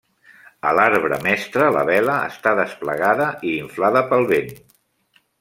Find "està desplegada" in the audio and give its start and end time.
2.31-3.29